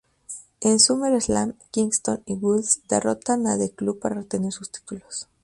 [0.61, 5.27] En SummerSlam Kingston y Woods derrotaron a The Club para retener sus títulos.